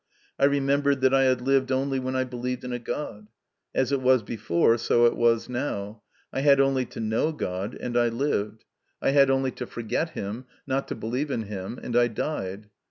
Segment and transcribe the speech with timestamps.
[0.39, 3.27] I remembered that I had lived only when I believed in a Gcd.
[3.75, 6.01] As it was before, so it was now;
[6.33, 8.65] I had only to know God, and I lived;
[8.99, 9.15] I 114 MY CONFESSION.
[9.19, 12.71] had only to forget Him, not to believe in Him, and I died.